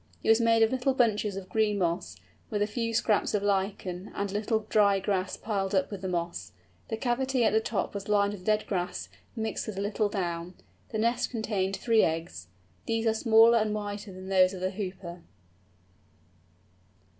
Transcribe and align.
It 0.23 0.29
was 0.29 0.41
made 0.41 0.63
of 0.63 0.71
little 0.71 0.95
bunches 0.95 1.35
of 1.35 1.47
green 1.47 1.77
moss, 1.77 2.17
with 2.49 2.63
a 2.63 2.65
few 2.65 2.91
scraps 2.91 3.35
of 3.35 3.43
lichen, 3.43 4.11
and 4.15 4.31
a 4.31 4.33
little 4.33 4.61
dry 4.67 4.99
grass 4.99 5.37
pulled 5.37 5.75
up 5.75 5.91
with 5.91 6.01
the 6.01 6.07
moss. 6.07 6.53
The 6.87 6.97
cavity 6.97 7.43
at 7.45 7.53
the 7.53 7.59
top 7.59 7.93
was 7.93 8.09
lined 8.09 8.33
with 8.33 8.43
dead 8.43 8.65
grass, 8.65 9.09
mixed 9.35 9.67
with 9.67 9.77
a 9.77 9.79
little 9.81 10.09
down. 10.09 10.55
This 10.91 11.01
nest 11.01 11.29
contained 11.29 11.75
three 11.77 12.01
eggs. 12.01 12.47
These 12.87 13.05
are 13.05 13.13
smaller 13.13 13.59
and 13.59 13.75
whiter 13.75 14.11
than 14.11 14.29
those 14.29 14.55
of 14.55 14.61
the 14.61 14.71
Hooper. 14.71 15.21